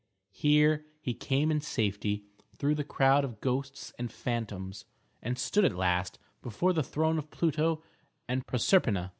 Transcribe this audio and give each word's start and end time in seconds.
Here 0.33 0.87
he 0.99 1.13
came 1.13 1.51
in 1.51 1.61
safety 1.61 2.25
through 2.57 2.73
the 2.73 2.83
crowd 2.83 3.23
of 3.23 3.39
ghosts 3.39 3.93
and 3.99 4.11
phantoms, 4.11 4.83
and 5.21 5.37
stood 5.37 5.63
at 5.63 5.75
last 5.77 6.17
before 6.41 6.73
the 6.73 6.81
throne 6.81 7.19
of 7.19 7.29
Pluto 7.29 7.83
and 8.27 8.43
Proserpina. 8.47 9.09